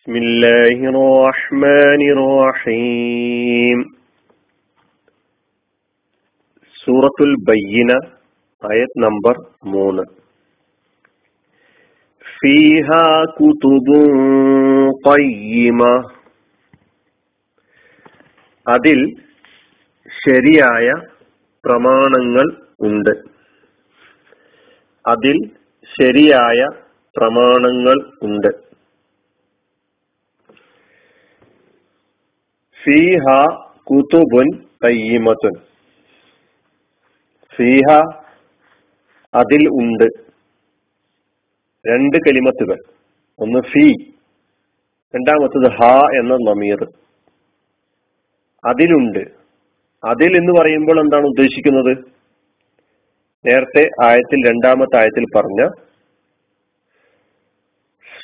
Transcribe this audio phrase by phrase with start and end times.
[0.00, 3.79] بسم الله الرحمن الرحيم
[6.77, 7.91] സൂറത്തുൽ ബയ്യന
[8.61, 9.35] ആയത് നമ്പർ
[9.71, 10.03] മൂന്ന്
[12.35, 12.89] ഫീഹ
[13.37, 14.15] കുതുബുൻ
[15.05, 15.81] ഖയ്യിമ
[18.65, 18.99] അതിൽ
[20.23, 20.87] ശരിയായ
[21.63, 22.47] പ്രമാണങ്ങൾ
[22.81, 23.13] ഉണ്ട്
[25.05, 25.37] അതിൽ
[25.89, 26.59] ശരിയായ
[27.15, 28.51] പ്രമാണങ്ങൾ ഉണ്ട്
[32.83, 33.45] ഫീഹ
[33.83, 35.59] കുതുബുൻ തയ്യമത്തുൻ.
[37.55, 37.93] ഫീഹ
[39.33, 40.07] അതിൽ ഉണ്ട്
[41.87, 42.77] രണ്ട് കലിമത്തുകൾ.
[43.39, 43.93] ഒന്ന് ഫീ
[45.15, 45.83] രണ്ടാമത്തത് ഹ
[46.19, 46.87] എന്ന നമീർ
[48.65, 49.23] അതിലുണ്ട്.
[50.07, 51.97] അതിൽ എന്ന് പറയുമ്പോൾ എന്താണ് ഉദ്ദേശിക്കുന്നത്?
[53.47, 55.69] നേരത്തെ ആയത്തിൽ രണ്ടാമത്തെ ആയത്തിൽ പറഞ്ഞ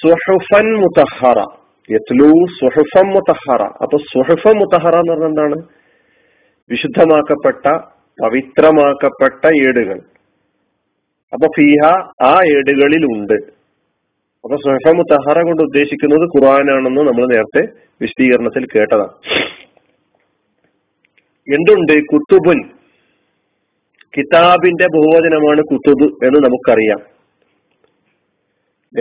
[0.03, 5.55] സുഹുഫൻ മുതഹറ യത്ലു സുഹഫം മുത്തഹറ അപ്പൊ സുഹഫ മുത്തഹറ എന്ന് പറഞ്ഞാൽ എന്താണ്?
[6.70, 7.77] വിശുദ്ധമാക്കപ്പെട്ട
[8.21, 9.99] പവിത്രമാക്കപ്പെട്ട ഏടുകൾ.
[11.34, 11.85] അപ്പൊ ഫീഹ
[12.24, 13.34] ആ ഏടുകളിൽ ഉണ്ട്
[14.44, 19.12] അപ്പൊ സുഹഫ മുത്തഹറ കൊണ്ട് ഉദ്ദേശിക്കുന്നത് ഖുർആനാണെന്ന് നമ്മൾ നേരത്തെ വിശദീകരണത്തിൽ കേട്ടതാണ്.
[21.54, 22.05] എന്തുണ്ട്?
[22.05, 22.70] കുത്തുബുൻ.
[24.18, 26.99] കിതാബിന്റെ ബഹുവചനമാണ് കുത്തുബ് എന്ന് നമുക്കറിയാം.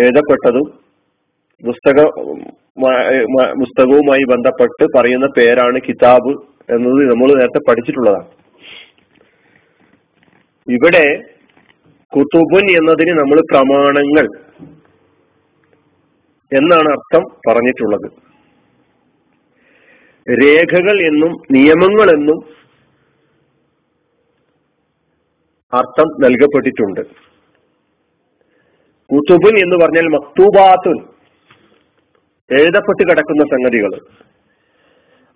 [0.03, 0.86] എഴുതപ്പെട്ടതും
[1.65, 2.01] പുസ്തക
[3.61, 6.33] പുസ്തകവുമായി ബന്ധപ്പെട്ട് പറയുന്ന പേരാണ് കിതാബ്
[6.75, 8.29] എന്നത് നമ്മൾ നേരത്തെ പഠിച്ചിട്ടുള്ളതാണ്.
[10.69, 11.05] ഇവിടെ
[12.17, 14.27] കുത്തുബുൻ എന്നതിന് നമ്മൾ പ്രമാണങ്ങൾ
[16.53, 18.09] എന്നാണ് അർത്ഥം പറഞ്ഞിട്ടുള്ളത്.
[20.45, 22.39] രേഖകൾ എന്നും നിയമങ്ങൾ എന്നും
[25.73, 27.03] അർത്ഥം നൽകപ്പെട്ടിട്ടുണ്ട്.
[29.11, 31.16] കുത്തുബുൻ എന്ന് പറഞ്ഞാൽ മക്തൂബാത്തുൻ.
[32.51, 33.95] എഴുതപ്പെട്ട് കിടക്കുന്ന സംഗതികൾ.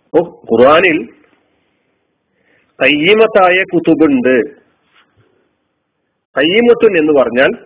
[0.04, 1.06] അപ്പോ ഖുർആാനിൽ
[2.82, 4.60] കയ്യമത്തായ കുത്തുബുണ്ട്
[6.36, 7.64] കയ്യമത്തുൻ എന്ന് പറഞ്ഞാൽ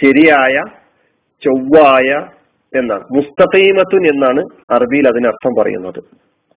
[0.00, 0.62] ശരിയായ
[1.44, 2.26] ചൊവ്വായ
[2.78, 3.04] എന്നാണ്.
[3.16, 6.04] മുസ്തഖീമത്തുൻ എന്നാണ് അറബിയിൽ അതിനർത്ഥം പറയുന്നത്.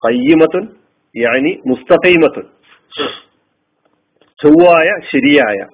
[0.09, 0.75] കയ്യമത്തുൻ
[1.17, 2.43] യാനി മുസ്തഖീമത്തുൻ.
[4.43, 5.65] ചൊവ്വായ ശരിയായ.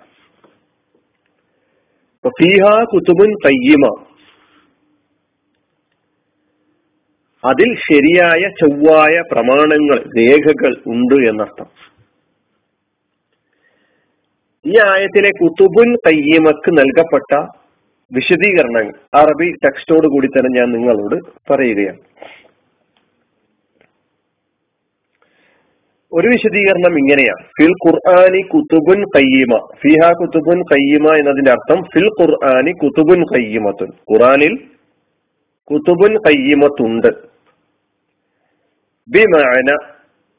[2.27, 4.12] ഫീഹ കുത്തുബുൻ കയ്യമ.
[7.45, 11.65] അതിൽ ശരിയായ ചൊവ്വായ പ്രമാണങ്ങൾ രേഖകൾ ഉണ്ട് എന്നർത്ഥം.
[14.65, 17.45] ഈ ആയത്തിലെ കുത്തുബുൻ കയ്യമക്ക് നൽകപ്പെട്ട
[18.13, 21.15] വിശദീകരണങ്ങൾ അറബി ടെക്സ്റ്റോട് കൂടി തന്നെ ഞാൻ നിങ്ങളോട്
[21.53, 21.97] പറയുകയാണ്.
[26.13, 27.45] ഒരു വിശദീകരണം ഇങ്ങനെയാണ്.
[27.45, 34.57] ഫിൽ ഖുർആാനി കുത്തുബുൻ കയ്യമ ഫിഹ കുത്തുബുൻ കയ്യമ എന്നതിന്റെ അർത്ഥം ഫിൽ ഖുർആാനി കുത്തുബുൻ കയ്യമത്തുൻ ഖുറാനിൽ
[35.63, 37.32] കുത്തുബുൻ കയ്യമത്തുണ്ട്
[39.07, 39.77] ബിമാന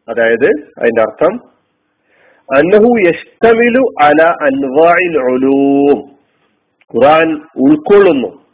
[0.08, 1.34] അതായത് അതിന്റെ അർത്ഥം
[2.56, 6.14] അന്നഹു യഷ്ടമിലു അല അൻവായിൽ ഉലൂം.
[6.94, 8.44] ഖുർആൻ ഉൾക്കൊള്ളുന്നു.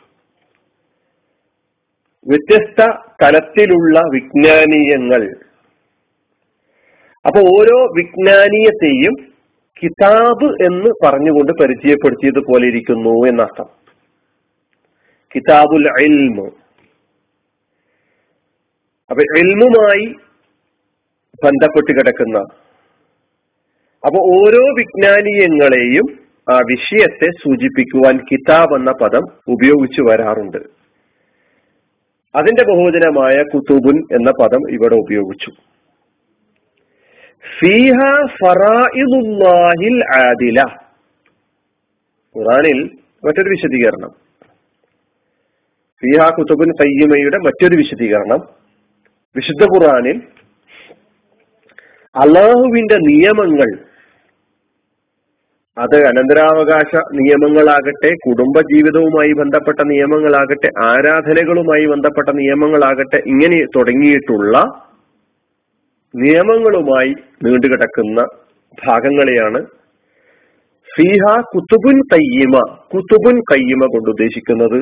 [2.28, 2.84] വ്യത്യസ്ത
[3.22, 5.34] തലത്തിലുള്ള വിജ്ഞാനീയങ്ങൾ.
[7.26, 9.30] അപ്പൊ ഓരോ വിജ്ഞാനീയത്തെയും
[9.82, 13.66] കിതാബ് എന്ന് പറഞ്ഞുകൊണ്ട് പരിചയപ്പെടുത്തിയത് പോലെ ഇരിക്കുന്നു എന്നർത്ഥം.
[15.36, 16.50] കിതാബുൽ ഇൽമ്.
[19.10, 20.14] അപ്പൊ എൽമുമായി
[21.44, 22.38] ബന്ധപ്പെട്ട് കിടക്കുന്ന.
[24.06, 26.20] അപ്പൊ ഓരോ വിജ്ഞാനീയങ്ങളെയും
[26.52, 30.56] ആ വിഷയത്തെ സൂചിപ്പിക്കുവാൻ കിതാബ് എന്ന പദം ഉപയോഗിച്ചു വരാറുണ്ട്.
[32.34, 35.50] അതിന്റെ ബഹുവചനമായ കുത്തുബുൻ എന്ന പദം ഇവിടെ ഉപയോഗിച്ചു.
[37.60, 40.62] ഫീഹ ഫറാഇദുല്ലാഹിൽ ആദില.
[42.36, 42.90] ഖുറാനിൽ
[43.26, 44.10] മറ്റൊരു വിശദീകരണം.
[46.00, 48.59] ഫീഹ കുത്തുബുൻ കയ്യമയുടെ മറ്റൊരു വിശദീകരണം.
[49.36, 50.18] വിശുദ്ധ ഖുറാനിൽ
[52.14, 53.70] അള്ളാഹുവിന്റെ നിയമങ്ങൾ
[55.76, 64.56] അത് അനന്തരാവകാശ നിയമങ്ങളാകട്ടെ കുടുംബജീവിതവുമായി ബന്ധപ്പെട്ട നിയമങ്ങളാകട്ടെ ആരാധനകളുമായി ബന്ധപ്പെട്ട നിയമങ്ങളാകട്ടെ ഇങ്ങനെ തുടങ്ങിയിട്ടുള്ള
[66.14, 67.12] നിയമങ്ങളുമായി
[67.44, 68.20] നീണ്ടുകിടക്കുന്ന
[68.78, 69.60] ഭാഗങ്ങളെയാണ്
[70.88, 72.56] ഫീഹ കുത്തുബുൻ കയ്യമ
[72.94, 74.80] കുത്തുബുൻ കയ്യമ കൊണ്ട് ഉദ്ദേശിക്കുന്നത്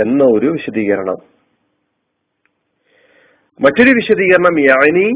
[0.00, 1.18] എന്ന ഒരു വിശദീകരണം.
[3.60, 5.08] മറ്റൊരു വിശദീകരണം യാനി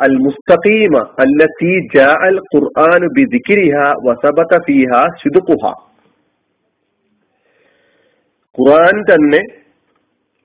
[0.00, 3.74] അൽ മുസ്തഖീമ അല്ലത്തി ജാ അൽ ഖുർആൻ ബിദിക്രിഹ
[4.06, 5.64] വസബത ഫീഹ സിദ്ഖുഹ
[8.58, 9.42] ഖുർആൻ തന്നെ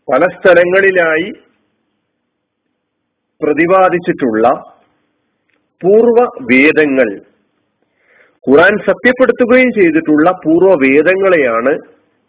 [0.08, 1.30] പല സ്ഥലങ്ങളിലായി
[3.42, 4.46] പ്രതിപാദിച്ചിട്ടുള്ള
[5.82, 7.10] പൂർവ വേദങ്ങൾ.
[8.48, 11.74] ഖുറാൻ സത്യപ്പെടുത്തുകയും ചെയ്തിട്ടുള്ള പൂർവ വേദങ്ങളെയാണ്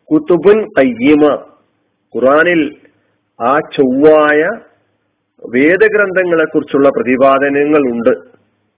[0.09, 1.25] കുത്തുബുൻ കയ്യമ
[2.15, 2.63] ഖുറാനിൽ
[3.41, 4.41] ആ ചൊവ്വായ
[5.57, 8.15] വേദഗ്രന്ഥങ്ങളെ കുറിച്ചുള്ള പ്രതിപാദനങ്ങൾ ഉണ്ട്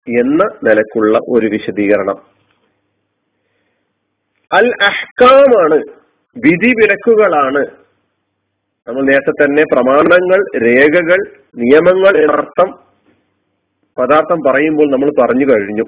[0.09, 2.19] എന്ന നിലക്കുള്ള ഒരു വിശദീകരണം.
[4.53, 5.79] അൽ അഹ്കാമാണ്
[6.37, 7.63] വിധി വിലക്കുകളാണ്
[8.87, 11.21] നമ്മൾ നേരത്തെ തന്നെ പ്രമാണങ്ങൾ രേഖകൾ
[11.57, 12.69] നിയമങ്ങൾ എന്നർത്ഥം
[13.99, 15.85] പദാർത്ഥം പറയുമ്പോൾ നമ്മൾ പറഞ്ഞു കഴിഞ്ഞു.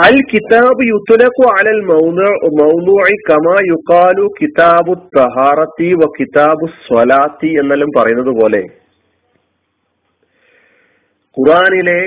[0.00, 1.80] അൽ കിതാബ് യുത്തുലക്കു അലൽ
[4.38, 8.60] കിതാബു തഹാറത്തി വ കിതാബു സ്വലാത്തി എന്നെല്ലാം പറയുന്നത് പോലെ
[11.36, 12.00] ഖുറാനിലെ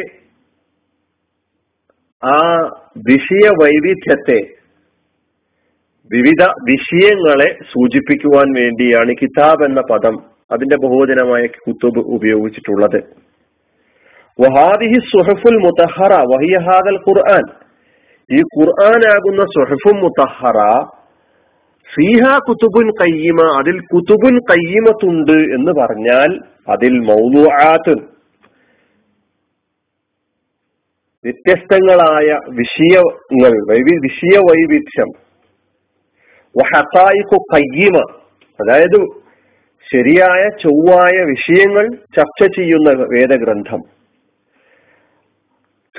[2.23, 2.37] ആ
[3.07, 4.39] വിഷയ വൈവിധ്യത്തെ
[6.11, 10.15] വിവിധ വിഷയങ്ങളെ സൂചിപ്പിക്കുവാൻ വേണ്ടിയാണ് കിതാബ് എന്ന പദം
[10.51, 12.99] അതിന്റെ ബഹുവചനമായ കുത്തുബ് ഉപയോഗിച്ചിട്ടുള്ളത്.
[14.39, 17.45] വഹാദിഹി സുഹഫുൽ മുതഹറ വഹിയഹാദൽ ഖുർആൻ
[18.31, 20.59] ഈ ഖുർആനാകുന്ന സുഹഫും മുത്തഹറ
[21.95, 26.39] ഫീഹ കുത്തുബുൻ കയ്യമ അതിൽ കുത്തുബുൻ കയ്യമത്തുണ്ട് എന്ന് പറഞ്ഞാൽ
[26.71, 27.99] അതിൽ മൗലുആത്തുൻ
[31.25, 35.09] വ്യത്യസ്തങ്ങളായ വിഷയങ്ങൾ വൈവി വിഷയ വൈവിധ്യം.
[36.57, 37.97] വഹത്തായിക്കു കയ്യമ
[38.59, 39.23] അതായത്
[39.91, 44.02] ശരിയായ ചൊവ്വായ വിഷയങ്ങൾ ചർച്ച ചെയ്യുന്ന വേദഗ്രന്ഥം.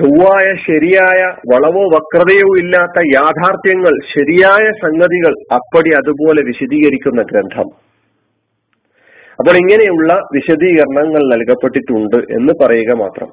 [0.01, 7.69] ചൊവ്വായ ശരിയായ വളവോ വക്രതയോ ഇല്ലാത്ത യാഥാർത്ഥ്യങ്ങൾ ശരിയായ സംഗതികൾ അപ്പടി അതുപോലെ വിശദീകരിക്കുന്ന ഗ്രന്ഥം.
[9.39, 13.29] അപ്പോൾ ഇങ്ങനെയുള്ള വിശദീകരണങ്ങൾ നൽകപ്പെട്ടിട്ടുണ്ട് എന്ന് പറയുക മാത്രം.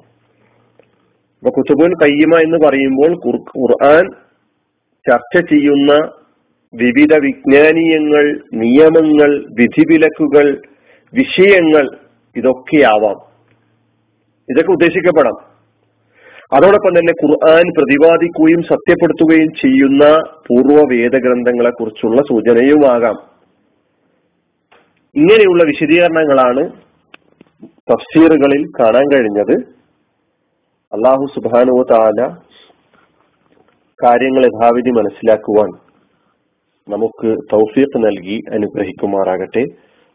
[1.38, 4.10] അപ്പൊ കുത്തുബുൻ കയ്യമ എന്ന് പറയുമ്പോൾ ഖുർആൻ
[5.10, 6.10] ചർച്ച ചെയ്യുന്ന
[6.74, 10.62] വിവിധ വിജ്ഞാനീയങ്ങൾ നിയമങ്ങൾ വിധിവിലക്കുകൾ
[11.14, 11.98] വിഷയങ്ങൾ
[12.36, 13.16] ഇതൊക്കെയാവാം.
[14.50, 15.51] ഇതൊക്കെ ഉദ്ദേശിക്കപ്പെടാം.
[16.56, 20.04] അതോടൊപ്പം തന്നെ ഖുർആൻ പ്രതിപാദിക്കുകയും സത്യപ്പെടുത്തുകയും ചെയ്യുന്ന
[20.48, 23.16] പൂർവ വേദഗ്രന്ഥങ്ങളെ കുറിച്ചുള്ള സൂചനയുമാകാം.
[25.16, 26.62] ഇങ്ങനെയുള്ള വിശദീകരണങ്ങളാണ്
[27.92, 29.54] തഫ്സീറുകളിൽ കാണാൻ കഴിഞ്ഞത്.
[30.92, 32.20] അള്ളാഹു സുബാനു താല
[34.04, 35.70] കാര്യങ്ങൾ യഥാവിധി മനസ്സിലാക്കുവാൻ
[36.88, 39.64] നമുക്ക് തൗഫീഖ് നൽകി അനുഗ്രഹിക്കുമാറാകട്ടെ.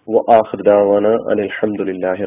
[0.07, 2.23] വ ആഖിർ ദഅവാന അനിൽ ഹംദുലില്ലാഹി